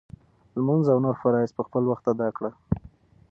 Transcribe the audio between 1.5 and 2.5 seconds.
په خپل وخت ادا